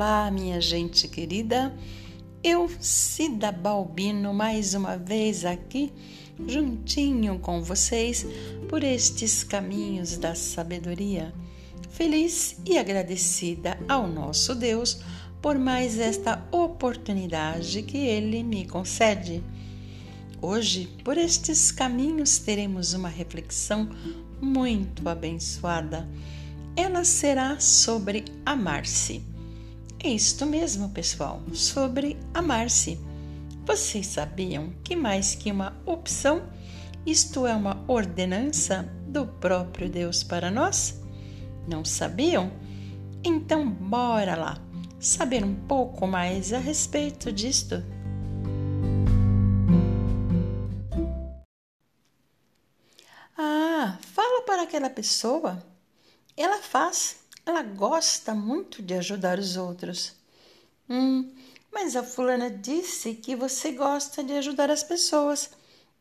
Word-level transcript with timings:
Olá, 0.00 0.30
minha 0.30 0.58
gente 0.62 1.06
querida. 1.06 1.76
Eu, 2.42 2.70
Cida 2.80 3.52
Balbino, 3.52 4.32
mais 4.32 4.72
uma 4.72 4.96
vez 4.96 5.44
aqui, 5.44 5.92
juntinho 6.48 7.38
com 7.38 7.62
vocês, 7.62 8.26
por 8.66 8.82
estes 8.82 9.44
caminhos 9.44 10.16
da 10.16 10.34
sabedoria. 10.34 11.34
Feliz 11.90 12.56
e 12.64 12.78
agradecida 12.78 13.78
ao 13.86 14.06
nosso 14.06 14.54
Deus 14.54 15.02
por 15.42 15.58
mais 15.58 15.98
esta 15.98 16.48
oportunidade 16.50 17.82
que 17.82 17.98
Ele 17.98 18.42
me 18.42 18.66
concede. 18.66 19.42
Hoje, 20.40 20.88
por 21.04 21.18
estes 21.18 21.70
caminhos, 21.70 22.38
teremos 22.38 22.94
uma 22.94 23.10
reflexão 23.10 23.86
muito 24.40 25.06
abençoada. 25.10 26.08
Ela 26.74 27.04
será 27.04 27.60
sobre 27.60 28.24
amar-se. 28.46 29.29
É 30.02 30.08
isto 30.08 30.46
mesmo, 30.46 30.88
pessoal, 30.88 31.42
sobre 31.52 32.16
amar-se. 32.32 32.98
Vocês 33.66 34.06
sabiam 34.06 34.72
que 34.82 34.96
mais 34.96 35.34
que 35.34 35.52
uma 35.52 35.76
opção, 35.84 36.48
isto 37.04 37.46
é 37.46 37.54
uma 37.54 37.84
ordenança 37.86 38.82
do 39.06 39.26
próprio 39.26 39.90
Deus 39.90 40.24
para 40.24 40.50
nós? 40.50 40.98
Não 41.68 41.84
sabiam? 41.84 42.50
Então, 43.22 43.70
bora 43.70 44.34
lá 44.34 44.70
saber 44.98 45.44
um 45.44 45.54
pouco 45.54 46.06
mais 46.06 46.52
a 46.52 46.58
respeito 46.58 47.30
disto. 47.30 47.82
Ah, 53.36 53.98
fala 54.00 54.42
para 54.42 54.62
aquela 54.62 54.90
pessoa. 54.90 55.62
Ela 56.36 56.58
faz, 56.62 57.19
ela 57.50 57.62
gosta 57.62 58.34
muito 58.34 58.80
de 58.80 58.94
ajudar 58.94 59.38
os 59.38 59.56
outros. 59.56 60.14
Hum, 60.88 61.32
mas 61.72 61.96
a 61.96 62.02
fulana 62.02 62.48
disse 62.48 63.14
que 63.14 63.34
você 63.34 63.72
gosta 63.72 64.22
de 64.22 64.32
ajudar 64.34 64.70
as 64.70 64.82
pessoas. 64.82 65.50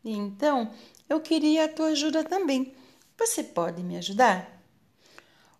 Então, 0.05 0.71
eu 1.09 1.19
queria 1.19 1.65
a 1.65 1.67
tua 1.67 1.87
ajuda 1.87 2.23
também. 2.23 2.73
Você 3.17 3.43
pode 3.43 3.83
me 3.83 3.97
ajudar? 3.97 4.61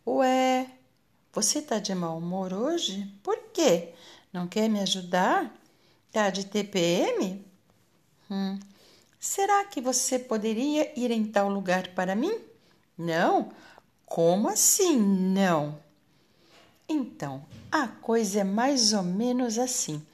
Ué, 0.05 0.69
você 1.33 1.61
tá 1.61 1.79
de 1.79 1.93
mau 1.93 2.17
humor 2.17 2.53
hoje? 2.53 3.11
Por 3.23 3.37
quê? 3.51 3.93
Não 4.31 4.47
quer 4.47 4.69
me 4.69 4.79
ajudar? 4.79 5.53
Tá 6.11 6.29
de 6.29 6.45
TPM? 6.45 7.45
Hum. 8.29 8.59
Será 9.19 9.65
que 9.65 9.81
você 9.81 10.17
poderia 10.19 10.97
ir 10.97 11.11
em 11.11 11.25
tal 11.25 11.49
lugar 11.49 11.89
para 11.89 12.15
mim? 12.15 12.39
Não? 12.97 13.51
Como 14.09 14.49
assim 14.49 14.99
não? 14.99 15.79
Então, 16.89 17.45
a 17.71 17.87
coisa 17.87 18.41
é 18.41 18.43
mais 18.43 18.91
ou 18.91 19.03
menos 19.03 19.57
assim. 19.57 20.05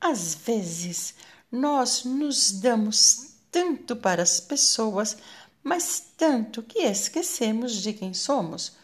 Às 0.00 0.34
vezes, 0.34 1.14
nós 1.50 2.04
nos 2.04 2.52
damos 2.52 3.32
tanto 3.50 3.96
para 3.96 4.22
as 4.22 4.38
pessoas, 4.38 5.16
mas 5.64 6.04
tanto 6.16 6.62
que 6.62 6.80
esquecemos 6.80 7.72
de 7.72 7.92
quem 7.92 8.14
somos 8.14 8.76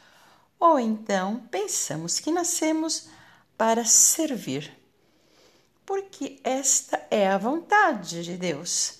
ou 0.58 0.78
então 0.78 1.46
pensamos 1.50 2.18
que 2.18 2.32
nascemos 2.32 3.08
para 3.56 3.84
servir, 3.84 4.76
porque 5.86 6.40
esta 6.42 7.06
é 7.10 7.28
a 7.28 7.38
vontade 7.38 8.24
de 8.24 8.36
Deus. 8.36 8.98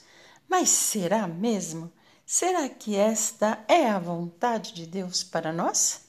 Mas 0.48 0.69
será 0.69 1.26
mesmo? 1.26 1.92
Será 2.31 2.69
que 2.69 2.94
esta 2.94 3.65
é 3.66 3.89
a 3.89 3.99
vontade 3.99 4.75
de 4.75 4.84
Deus 4.84 5.25
para 5.25 5.50
nós? 5.50 6.03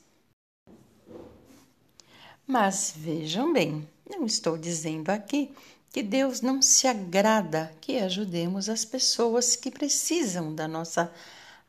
Mas 2.46 2.94
vejam 2.94 3.54
bem, 3.54 3.88
não 4.06 4.26
estou 4.26 4.58
dizendo 4.58 5.12
aqui 5.12 5.56
que 5.90 6.04
Deus 6.04 6.42
não 6.42 6.62
se 6.62 6.88
agrada 6.88 7.74
que 7.80 8.00
ajudemos 8.00 8.68
as 8.68 8.84
pessoas 8.84 9.56
que 9.56 9.72
precisam 9.72 10.54
da 10.54 10.68
nossa 10.68 11.10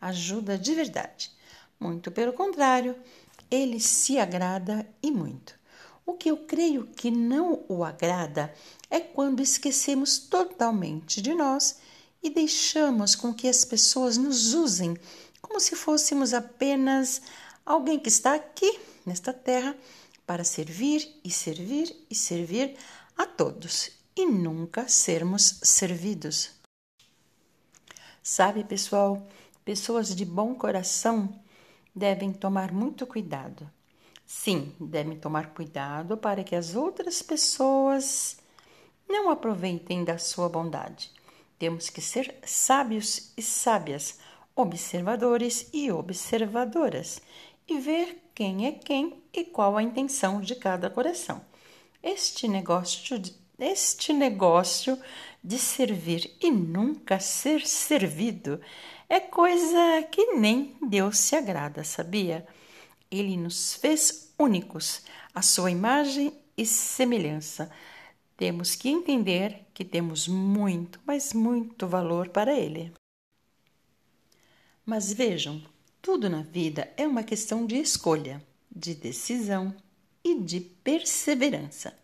ajuda 0.00 0.58
de 0.58 0.74
verdade. 0.74 1.30
Muito 1.78 2.10
pelo 2.10 2.32
contrário, 2.32 2.96
ele 3.48 3.78
se 3.78 4.18
agrada 4.18 4.84
e 5.00 5.12
muito. 5.12 5.54
O 6.04 6.14
que 6.14 6.28
eu 6.28 6.38
creio 6.38 6.88
que 6.88 7.08
não 7.08 7.64
o 7.68 7.84
agrada 7.84 8.52
é 8.90 8.98
quando 8.98 9.40
esquecemos 9.44 10.18
totalmente 10.18 11.22
de 11.22 11.34
nós 11.34 11.78
e 12.22 12.30
deixamos 12.30 13.14
com 13.14 13.32
que 13.32 13.48
as 13.48 13.64
pessoas 13.64 14.16
nos 14.16 14.54
usem 14.54 14.96
como 15.40 15.58
se 15.58 15.74
fôssemos 15.74 16.32
apenas 16.32 17.22
alguém 17.64 17.98
que 17.98 18.08
está 18.08 18.34
aqui 18.34 18.78
nesta 19.04 19.32
terra 19.32 19.76
para 20.26 20.44
servir 20.44 21.20
e 21.24 21.30
servir 21.30 21.94
e 22.08 22.14
servir 22.14 22.76
a 23.16 23.26
todos 23.26 23.90
e 24.14 24.26
nunca 24.26 24.86
sermos 24.88 25.60
servidos. 25.62 26.50
Sabe, 28.22 28.62
pessoal, 28.64 29.26
pessoas 29.64 30.14
de 30.14 30.24
bom 30.24 30.54
coração 30.54 31.40
devem 31.94 32.32
tomar 32.32 32.70
muito 32.70 33.06
cuidado. 33.06 33.68
Sim, 34.26 34.72
devem 34.78 35.18
tomar 35.18 35.52
cuidado 35.52 36.16
para 36.16 36.44
que 36.44 36.54
as 36.54 36.76
outras 36.76 37.22
pessoas 37.22 38.36
não 39.08 39.30
aproveitem 39.30 40.04
da 40.04 40.18
sua 40.18 40.48
bondade. 40.48 41.10
Temos 41.60 41.90
que 41.90 42.00
ser 42.00 42.34
sábios 42.42 43.34
e 43.36 43.42
sábias, 43.42 44.18
observadores 44.56 45.68
e 45.74 45.92
observadoras, 45.92 47.20
e 47.68 47.78
ver 47.78 48.30
quem 48.34 48.66
é 48.66 48.72
quem 48.72 49.22
e 49.30 49.44
qual 49.44 49.76
a 49.76 49.82
intenção 49.82 50.40
de 50.40 50.54
cada 50.54 50.88
coração. 50.88 51.44
Este 52.02 52.48
negócio 52.48 53.18
de, 53.18 53.34
este 53.58 54.14
negócio 54.14 54.98
de 55.44 55.58
servir 55.58 56.34
e 56.40 56.50
nunca 56.50 57.20
ser 57.20 57.66
servido 57.66 58.58
é 59.06 59.20
coisa 59.20 60.02
que 60.10 60.32
nem 60.36 60.74
Deus 60.80 61.18
se 61.18 61.36
agrada, 61.36 61.84
sabia? 61.84 62.46
Ele 63.10 63.36
nos 63.36 63.74
fez 63.74 64.32
únicos, 64.38 65.02
a 65.34 65.42
sua 65.42 65.70
imagem 65.70 66.32
e 66.56 66.64
semelhança. 66.64 67.70
Temos 68.40 68.74
que 68.74 68.88
entender 68.88 69.66
que 69.74 69.84
temos 69.84 70.26
muito, 70.26 70.98
mas 71.04 71.34
muito 71.34 71.86
valor 71.86 72.30
para 72.30 72.58
Ele. 72.58 72.90
Mas 74.82 75.12
vejam, 75.12 75.62
tudo 76.00 76.30
na 76.30 76.40
vida 76.40 76.90
é 76.96 77.06
uma 77.06 77.22
questão 77.22 77.66
de 77.66 77.76
escolha, 77.76 78.42
de 78.74 78.94
decisão 78.94 79.76
e 80.24 80.40
de 80.40 80.58
perseverança. 80.58 81.94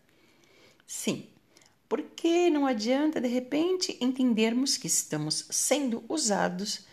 Sim, 0.85 1.25
porque 1.89 2.51
não 2.51 2.67
adianta 2.67 3.19
de 3.19 3.27
repente 3.27 3.97
entendermos 3.99 4.77
que 4.77 4.85
estamos 4.85 5.47
sendo 5.49 6.03
usados 6.07 6.85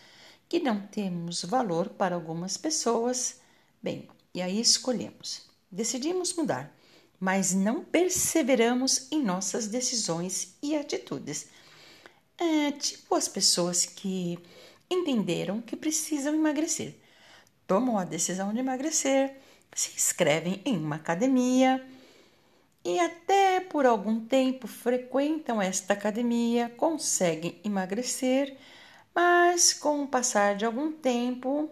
que 0.49 0.59
não 0.59 0.87
temos 0.87 1.45
valor 1.45 1.89
para 1.89 2.15
algumas 2.15 2.57
pessoas. 2.57 3.39
Bem, 3.79 4.07
e 4.33 4.41
aí 4.41 4.59
escolhemos. 4.59 5.47
Decidimos 5.71 6.33
mudar, 6.33 6.75
mas 7.19 7.53
não 7.53 7.83
perseveramos 7.83 9.07
em 9.11 9.23
nossas 9.23 9.67
decisões 9.67 10.55
e 10.61 10.75
atitudes. 10.75 11.47
É 12.37 12.71
tipo 12.71 13.15
as 13.15 13.27
pessoas 13.27 13.85
que 13.85 14.37
entenderam 14.89 15.61
que 15.61 15.75
precisam 15.75 16.35
emagrecer, 16.35 16.95
tomam 17.65 17.97
a 17.97 18.03
decisão 18.03 18.53
de 18.53 18.59
emagrecer, 18.59 19.35
se 19.73 19.95
inscrevem 19.95 20.61
em 20.65 20.77
uma 20.77 20.97
academia 20.97 21.85
e 22.83 22.99
até 22.99 23.59
por 23.59 23.85
algum 23.85 24.25
tempo 24.25 24.67
frequentam 24.67 25.61
esta 25.61 25.93
academia, 25.93 26.71
conseguem 26.77 27.59
emagrecer 27.63 28.55
mas 29.15 29.73
com 29.73 30.03
o 30.03 30.07
passar 30.07 30.57
de 30.57 30.65
algum 30.65 30.91
tempo 30.91 31.69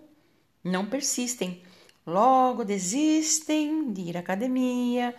não 0.64 0.86
persistem. 0.86 1.62
Logo 2.08 2.64
desistem 2.64 3.92
de 3.92 4.02
ir 4.04 4.18
à 4.18 4.22
academia 4.22 5.14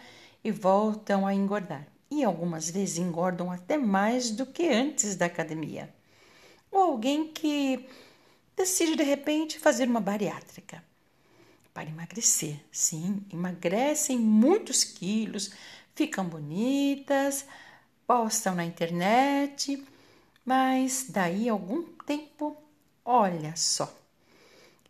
e 0.44 0.50
voltam 0.52 1.26
a 1.26 1.34
engordar. 1.34 1.88
E 2.10 2.22
algumas 2.22 2.70
vezes 2.70 2.98
engordam 2.98 3.50
até 3.50 3.76
mais 3.76 4.30
do 4.30 4.46
que 4.46 4.68
antes 4.68 5.16
da 5.16 5.26
academia. 5.26 5.92
Ou 6.70 6.82
alguém 6.82 7.32
que 7.32 7.88
decide 8.54 8.94
de 8.94 9.02
repente 9.02 9.58
fazer 9.58 9.88
uma 9.88 10.00
bariátrica 10.00 10.84
para 11.72 11.88
emagrecer. 11.88 12.60
Sim, 12.70 13.24
emagrecem 13.32 14.18
muitos 14.18 14.84
quilos, 14.84 15.50
ficam 15.94 16.26
bonitas, 16.26 17.46
postam 18.06 18.54
na 18.54 18.64
internet 18.64 19.82
mas 20.44 21.06
daí 21.08 21.48
algum 21.48 21.82
tempo, 22.06 22.54
olha 23.04 23.56
só, 23.56 23.92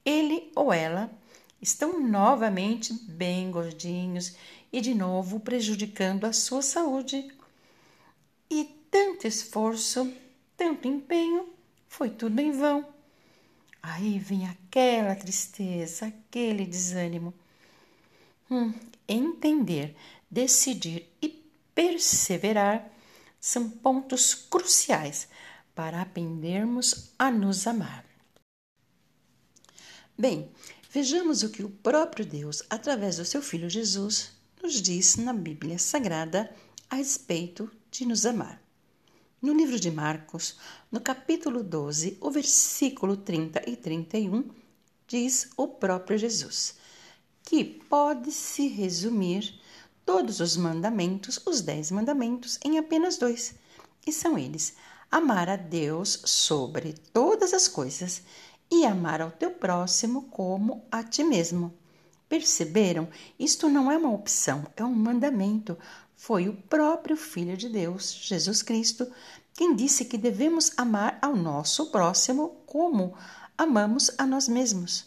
ele 0.05 0.51
ou 0.57 0.73
ela 0.73 1.11
estão 1.63 2.01
novamente 2.01 2.93
bem 2.93 3.51
gordinhos 3.51 4.35
e 4.75 4.81
de 4.81 4.93
novo 4.93 5.39
prejudicando 5.39 6.25
a 6.25 6.33
sua 6.33 6.61
saúde. 6.61 7.33
E 8.51 8.65
tanto 8.91 9.25
esforço, 9.25 10.13
tanto 10.57 10.89
empenho, 10.89 11.49
foi 11.87 12.11
tudo 12.11 12.41
em 12.41 12.51
vão. 12.51 12.85
Aí 13.81 14.19
vem 14.19 14.49
aquela 14.49 15.15
tristeza, 15.15 16.07
aquele 16.07 16.67
desânimo. 16.67 17.33
Hum, 18.51 18.75
entender 19.07 19.95
decidir 20.29 21.09
e 21.23 21.29
perseverar 21.73 22.91
são 23.41 23.71
pontos 23.71 24.35
cruciais 24.35 25.29
para 25.73 26.03
aprendermos 26.03 27.13
a 27.17 27.31
nos 27.31 27.69
amar. 27.69 28.05
Bem, 30.19 30.51
vejamos 30.91 31.45
o 31.45 31.51
que 31.51 31.63
o 31.63 31.71
próprio 31.71 32.27
Deus, 32.27 32.65
através 32.69 33.19
do 33.19 33.25
seu 33.25 33.41
Filho 33.41 33.71
Jesus, 33.71 34.34
nos 34.65 34.81
diz 34.81 35.17
na 35.17 35.35
Bíblia 35.35 35.79
Sagrada 35.79 36.51
a 36.89 36.97
respeito 36.97 37.71
de 37.91 38.07
nos 38.07 38.25
amar. 38.25 38.59
No 39.43 39.53
livro 39.53 39.79
de 39.79 39.91
Marcos, 39.91 40.57
no 40.91 41.03
capítulo 41.03 41.63
12, 41.63 42.17
o 42.19 42.31
versículo 42.31 43.15
30 43.15 43.63
e 43.69 43.77
31, 43.77 44.49
diz 45.07 45.51
o 45.55 45.69
próprio 45.69 46.17
Jesus, 46.17 46.77
que 47.43 47.63
pode 47.63 48.33
se 48.33 48.67
resumir 48.67 49.61
todos 50.03 50.41
os 50.41 50.57
mandamentos, 50.57 51.39
os 51.45 51.61
dez 51.61 51.91
mandamentos, 51.91 52.59
em 52.65 52.79
apenas 52.79 53.19
dois. 53.19 53.57
E 54.07 54.11
são 54.11 54.39
eles: 54.39 54.77
amar 55.11 55.51
a 55.51 55.57
Deus 55.57 56.23
sobre 56.25 56.95
todas 57.13 57.53
as 57.53 57.69
coisas 57.69 58.23
e 58.71 58.87
amar 58.87 59.21
ao 59.21 59.31
teu 59.31 59.51
próximo 59.51 60.23
como 60.31 60.87
a 60.91 61.03
ti 61.03 61.23
mesmo. 61.23 61.84
Perceberam? 62.29 63.09
Isto 63.39 63.69
não 63.69 63.91
é 63.91 63.97
uma 63.97 64.13
opção, 64.13 64.67
é 64.77 64.85
um 64.85 64.95
mandamento. 64.95 65.77
Foi 66.17 66.49
o 66.49 66.55
próprio 66.55 67.17
Filho 67.17 67.57
de 67.57 67.69
Deus, 67.69 68.13
Jesus 68.13 68.63
Cristo, 68.63 69.07
quem 69.53 69.75
disse 69.75 70.05
que 70.05 70.19
devemos 70.19 70.73
amar 70.77 71.19
ao 71.23 71.37
nosso 71.37 71.91
próximo 71.91 72.57
como 72.67 73.15
amamos 73.57 74.11
a 74.19 74.27
nós 74.27 74.49
mesmos. 74.49 75.07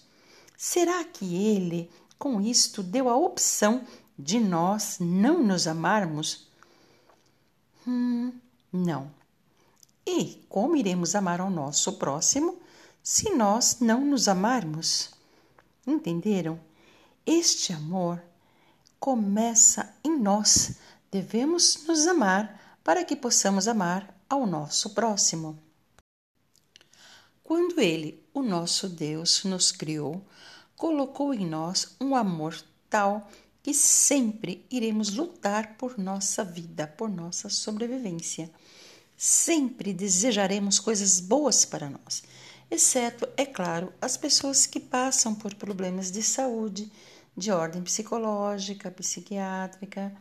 Será 0.56 1.04
que 1.04 1.36
ele, 1.36 1.90
com 2.18 2.40
isto, 2.40 2.81
deu 2.81 3.10
a 3.10 3.18
opção 3.18 3.86
de 4.18 4.40
nós 4.40 4.98
não 5.00 5.44
nos 5.44 5.68
amarmos? 5.68 6.48
Hum, 7.86 8.31
não. 8.72 9.12
E 10.06 10.46
como 10.48 10.75
iremos 10.78 11.13
amar 11.13 11.42
ao 11.42 11.50
nosso 11.50 11.94
próximo 11.94 12.58
se 13.04 13.30
nós 13.36 13.80
não 13.81 14.06
nos 14.06 14.28
amarmos? 14.28 15.12
Entenderam? 15.86 16.60
Este 17.29 17.74
amor 17.74 18.24
começa 19.01 19.94
em 20.01 20.18
nós. 20.18 20.77
Devemos 21.12 21.85
nos 21.85 22.07
amar 22.07 22.79
para 22.85 23.03
que 23.03 23.18
possamos 23.18 23.68
amar 23.68 24.18
ao 24.29 24.47
nosso 24.47 24.91
próximo. 24.91 25.59
Quando 27.44 27.81
Ele, 27.81 28.24
o 28.33 28.41
nosso 28.41 28.88
Deus, 28.88 29.44
nos 29.44 29.74
criou, 29.74 30.25
colocou 30.77 31.33
em 31.33 31.45
nós 31.45 31.97
um 32.00 32.15
amor 32.15 32.57
tal 32.89 33.29
que 33.62 33.74
sempre 33.74 34.65
iremos 34.71 35.13
lutar 35.13 35.75
por 35.77 35.97
nossa 35.97 36.45
vida, 36.45 36.88
por 36.88 37.09
nossa 37.09 37.50
sobrevivência. 37.50 38.50
Sempre 39.18 39.91
desejaremos 39.91 40.79
coisas 40.79 41.19
boas 41.19 41.65
para 41.65 41.89
nós, 41.89 42.24
exceto, 42.71 43.27
é 43.35 43.45
claro, 43.45 43.91
as 44.01 44.15
pessoas 44.15 44.65
que 44.65 44.79
passam 44.79 45.35
por 45.35 45.53
problemas 45.56 46.09
de 46.09 46.21
saúde, 46.24 46.89
de 47.38 47.51
ordem 47.51 47.84
psicológica, 47.84 48.89
psiquiátrica, 48.89 50.12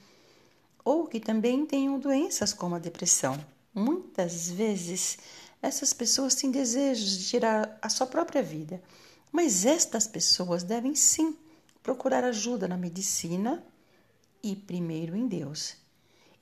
ou 0.84 1.06
que 1.06 1.18
também 1.18 1.64
tenham 1.64 1.98
doenças 1.98 2.52
como 2.52 2.74
a 2.74 2.78
depressão. 2.78 3.42
Muitas 3.74 4.50
vezes 4.50 5.18
essas 5.62 5.92
pessoas 5.94 6.34
têm 6.34 6.50
desejos 6.50 7.18
de 7.18 7.28
tirar 7.28 7.78
a 7.80 7.88
sua 7.88 8.06
própria 8.06 8.42
vida, 8.42 8.82
mas 9.32 9.64
estas 9.64 10.06
pessoas 10.06 10.62
devem 10.62 10.94
sim 10.94 11.36
procurar 11.82 12.22
ajuda 12.22 12.68
na 12.68 12.76
medicina 12.76 13.64
e 14.42 14.54
primeiro 14.54 15.16
em 15.16 15.26
Deus. 15.26 15.74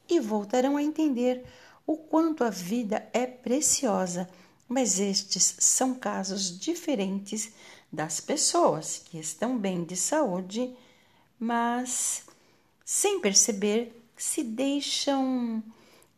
E 0.09 0.19
voltarão 0.19 0.77
a 0.77 0.83
entender 0.83 1.45
o 1.87 1.97
quanto 1.97 2.43
a 2.43 2.51
vida 2.51 3.09
é 3.13 3.27
preciosa, 3.27 4.29
mas 4.69 4.99
estes 4.99 5.57
são 5.59 5.95
casos 5.95 6.59
diferentes 6.59 7.53
das 7.95 8.21
pessoas 8.21 9.03
que 9.05 9.19
estão 9.19 9.57
bem 9.57 9.85
de 9.85 9.97
saúde, 9.97 10.77
mas 11.39 12.27
sem 12.85 13.21
perceber 13.21 14.05
se 14.17 14.43
deixam 14.43 15.63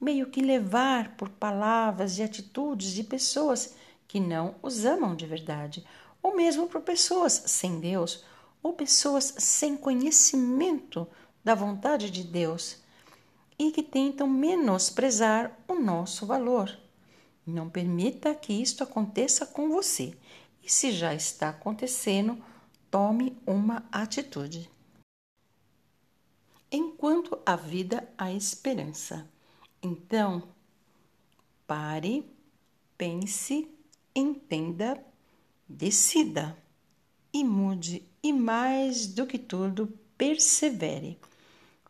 meio 0.01 0.29
que 0.31 0.41
levar 0.41 1.17
por 1.17 1.29
palavras 1.29 2.19
e 2.19 2.23
atitudes 2.23 2.93
de 2.93 3.05
pessoas 3.05 3.75
que 4.09 4.21
não 4.21 4.55
os 4.63 4.85
amam 4.85 5.15
de 5.15 5.27
verdade, 5.27 5.85
ou 6.23 6.35
mesmo 6.35 6.67
por 6.67 6.81
pessoas 6.81 7.43
sem 7.47 7.81
Deus 7.81 8.25
ou 8.63 8.73
pessoas 8.73 9.35
sem 9.39 9.77
conhecimento 9.77 11.07
da 11.45 11.55
vontade 11.55 12.11
de 12.11 12.25
Deus 12.25 12.79
e 13.59 13.71
que 13.71 13.83
tentam 13.83 14.27
menosprezar 14.29 15.57
o 15.69 15.75
nosso 15.77 16.27
valor. 16.27 16.77
Não 17.47 17.71
permita 17.71 18.35
que 18.35 18.53
isto 18.53 18.83
aconteça 18.83 19.47
com 19.47 19.69
você. 19.69 20.17
E 20.67 20.73
se 20.73 20.91
já 20.91 21.15
está 21.15 21.51
acontecendo, 21.51 22.43
tome 22.91 23.39
uma 23.47 23.87
atitude. 23.93 24.69
Enquanto 26.73 27.39
a 27.47 27.55
vida 27.55 28.13
há 28.19 28.33
esperança. 28.33 29.31
Então, 29.81 30.43
pare, 31.69 32.29
pense, 32.99 33.71
entenda, 34.13 35.01
decida 35.69 36.59
e 37.33 37.45
mude 37.45 38.05
e 38.21 38.33
mais 38.33 39.07
do 39.07 39.25
que 39.25 39.39
tudo, 39.39 39.97
persevere. 40.19 41.17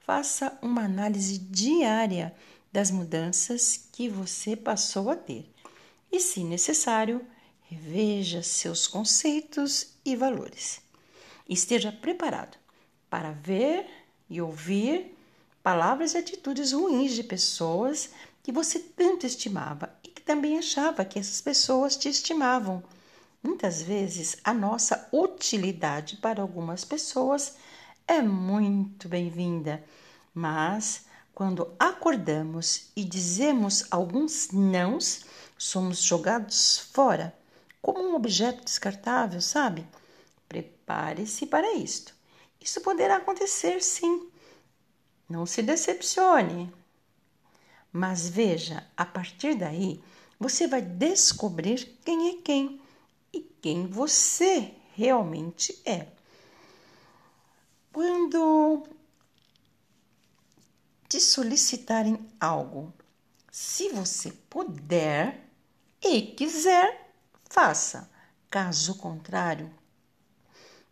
Faça 0.00 0.58
uma 0.60 0.82
análise 0.84 1.38
diária 1.38 2.36
das 2.70 2.90
mudanças 2.90 3.88
que 3.90 4.06
você 4.06 4.54
passou 4.54 5.08
a 5.08 5.16
ter 5.16 5.50
e, 6.12 6.20
se 6.20 6.44
necessário, 6.44 7.26
reveja 7.68 8.42
seus 8.42 8.86
conceitos 8.86 9.94
e 10.04 10.16
valores. 10.16 10.80
Esteja 11.48 11.92
preparado 11.92 12.56
para 13.08 13.32
ver 13.32 13.86
e 14.28 14.40
ouvir 14.40 15.16
palavras 15.62 16.14
e 16.14 16.18
atitudes 16.18 16.72
ruins 16.72 17.12
de 17.12 17.22
pessoas 17.22 18.10
que 18.42 18.52
você 18.52 18.78
tanto 18.78 19.26
estimava 19.26 19.92
e 20.02 20.08
que 20.08 20.22
também 20.22 20.58
achava 20.58 21.04
que 21.04 21.18
essas 21.18 21.40
pessoas 21.40 21.96
te 21.96 22.08
estimavam 22.08 22.82
Muitas 23.46 23.80
vezes 23.80 24.38
a 24.42 24.52
nossa 24.52 25.08
utilidade 25.12 26.16
para 26.16 26.42
algumas 26.42 26.84
pessoas 26.84 27.54
é 28.04 28.20
muito 28.20 29.08
bem-vinda, 29.08 29.84
mas 30.34 31.04
quando 31.32 31.72
acordamos 31.78 32.88
e 32.96 33.04
dizemos 33.04 33.84
alguns 33.88 34.50
nãos, 34.50 35.24
somos 35.56 36.02
jogados 36.02 36.90
fora, 36.92 37.32
como 37.86 38.02
um 38.02 38.16
objeto 38.16 38.64
descartável, 38.64 39.40
sabe? 39.40 39.86
Prepare-se 40.48 41.46
para 41.46 41.74
isto. 41.74 42.12
Isso 42.60 42.80
poderá 42.80 43.18
acontecer 43.18 43.80
sim. 43.80 44.28
Não 45.28 45.46
se 45.46 45.62
decepcione. 45.62 46.74
Mas 47.92 48.28
veja, 48.28 48.84
a 48.96 49.06
partir 49.06 49.54
daí, 49.54 50.02
você 50.36 50.66
vai 50.66 50.82
descobrir 50.82 51.96
quem 52.04 52.30
é 52.30 52.42
quem 52.42 52.80
e 53.32 53.40
quem 53.40 53.86
você 53.86 54.74
realmente 54.96 55.80
é. 55.84 56.08
Quando 57.92 58.82
te 61.08 61.20
solicitarem 61.20 62.18
algo, 62.40 62.92
se 63.48 63.90
você 63.90 64.32
puder 64.50 65.48
e 66.02 66.22
quiser, 66.22 67.05
faça. 67.50 68.10
Caso 68.50 68.96
contrário, 68.96 69.70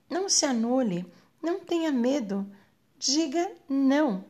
não 0.09 0.29
se 0.29 0.45
anule, 0.47 1.11
não 1.43 1.61
tenha 1.61 1.93
medo, 1.93 2.47
diga 2.99 3.51
não. 3.69 4.25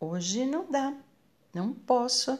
Hoje 0.00 0.44
não 0.46 0.70
dá, 0.70 0.94
não 1.54 1.72
posso. 1.72 2.38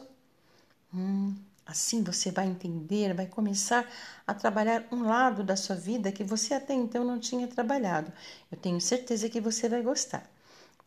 Hum, 0.93 1.35
Assim 1.65 2.01
você 2.01 2.31
vai 2.31 2.47
entender, 2.47 3.13
vai 3.13 3.27
começar 3.27 3.85
a 4.25 4.33
trabalhar 4.33 4.85
um 4.89 5.03
lado 5.03 5.43
da 5.43 5.57
sua 5.57 5.75
vida 5.75 6.13
que 6.13 6.23
você 6.23 6.53
até 6.53 6.73
então 6.73 7.03
não 7.03 7.19
tinha 7.19 7.45
trabalhado. 7.45 8.11
Eu 8.49 8.57
tenho 8.57 8.79
certeza 8.79 9.29
que 9.29 9.41
você 9.41 9.67
vai 9.67 9.81
gostar. 9.81 10.29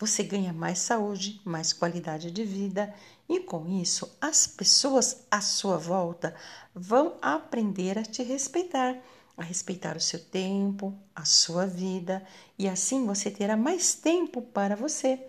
Você 0.00 0.22
ganha 0.22 0.50
mais 0.50 0.78
saúde, 0.78 1.42
mais 1.44 1.74
qualidade 1.74 2.30
de 2.30 2.42
vida 2.42 2.92
e 3.28 3.38
com 3.40 3.68
isso 3.68 4.10
as 4.18 4.46
pessoas 4.46 5.26
à 5.30 5.42
sua 5.42 5.76
volta 5.76 6.34
vão 6.74 7.18
aprender 7.20 7.98
a 7.98 8.02
te 8.02 8.22
respeitar, 8.22 8.96
a 9.36 9.42
respeitar 9.42 9.98
o 9.98 10.00
seu 10.00 10.18
tempo, 10.18 10.98
a 11.14 11.26
sua 11.26 11.66
vida 11.66 12.26
e 12.58 12.66
assim 12.66 13.04
você 13.04 13.30
terá 13.30 13.58
mais 13.58 13.94
tempo 13.94 14.40
para 14.40 14.74
você 14.74 15.20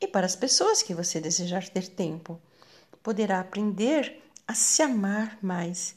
e 0.00 0.08
para 0.08 0.26
as 0.26 0.34
pessoas 0.34 0.82
que 0.82 0.94
você 0.94 1.20
desejar 1.20 1.68
ter 1.68 1.86
tempo. 1.86 2.40
Poderá 3.04 3.38
aprender 3.38 4.20
a 4.48 4.54
se 4.54 4.82
amar 4.82 5.38
mais. 5.40 5.94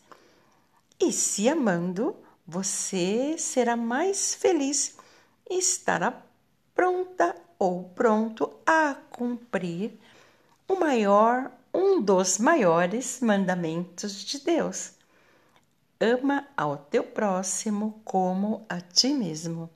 E 1.00 1.12
se 1.12 1.50
amando, 1.50 2.16
você 2.46 3.36
será 3.40 3.76
mais 3.76 4.36
feliz 4.36 4.96
e 5.50 5.58
estará 5.58 6.24
pronta 6.76 7.45
ou 7.58 7.84
pronto 7.90 8.52
a 8.66 8.96
cumprir 9.10 9.98
o 10.68 10.76
maior, 10.76 11.52
um 11.74 12.02
dos 12.02 12.38
maiores 12.38 13.20
mandamentos 13.22 14.24
de 14.24 14.40
Deus. 14.40 14.94
Ama 16.00 16.48
ao 16.58 16.78
teu 16.78 17.04
próximo 17.04 18.02
como 18.04 18.66
a 18.68 18.82
ti 18.82 19.10
mesmo. 19.10 19.70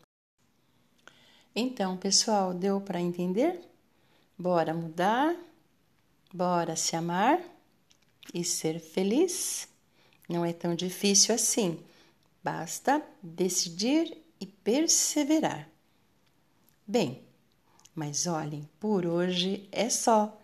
Então, 1.56 1.98
pessoal, 1.98 2.54
deu 2.54 2.80
para 2.82 3.00
entender? 3.00 3.62
Bora 4.38 4.74
mudar? 4.74 5.36
Bora 6.34 6.76
se 6.76 6.96
amar 6.96 7.42
e 8.34 8.44
ser 8.44 8.80
feliz? 8.80 9.68
Não 10.28 10.46
é 10.46 10.54
tão 10.54 10.76
difícil 10.76 11.34
assim. 11.34 11.80
Basta 12.44 13.04
decidir 13.22 14.16
e 14.40 14.46
perseverar. 14.46 15.68
Bem, 16.88 17.24
mas 18.00 18.28
olhem, 18.28 18.66
por 18.80 19.06
hoje 19.06 19.68
é 19.74 19.90
só. 19.90 20.40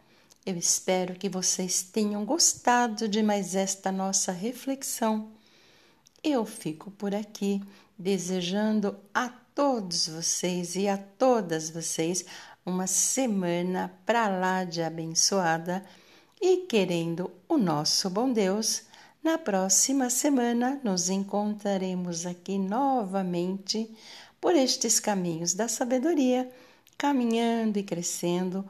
Eu 0.46 0.58
espero 0.58 1.16
que 1.16 1.30
vocês 1.30 1.82
tenham 1.82 2.26
gostado 2.26 3.08
de 3.08 3.24
mais 3.24 3.56
esta 3.56 3.94
nossa 3.94 4.34
reflexão. 4.34 5.30
Eu 6.22 6.46
fico 6.46 6.92
por 6.92 7.16
aqui 7.16 7.64
desejando 7.98 8.98
a 9.14 9.30
todos 9.30 10.10
vocês 10.10 10.76
e 10.76 10.90
a 10.90 10.98
todas 10.98 11.70
vocês 11.70 12.26
uma 12.66 12.88
semana 12.88 13.90
para 14.06 14.28
lá 14.28 14.66
de 14.66 14.84
abençoada 14.84 15.82
e 16.42 16.58
querendo 16.68 17.32
o 17.48 17.58
nosso 17.58 18.10
bom 18.10 18.34
Deus. 18.34 18.84
Na 19.24 19.38
próxima 19.38 20.10
semana 20.10 20.78
nos 20.84 21.10
encontraremos 21.10 22.26
aqui 22.26 22.58
novamente 22.58 23.90
por 24.42 24.54
estes 24.54 25.00
caminhos 25.00 25.54
da 25.54 25.70
sabedoria, 25.70 26.52
caminhando 26.98 27.78
e 27.78 27.84
crescendo 27.84 28.68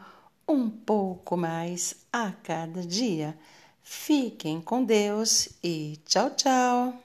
um 0.47 0.69
pouco 0.69 1.35
mais 1.35 2.05
a 2.11 2.31
cada 2.31 2.81
dia. 2.81 3.37
Fiquem 3.81 4.61
com 4.61 4.83
Deus 4.83 5.49
e 5.63 5.99
tchau, 6.05 6.31
tchau! 6.31 7.04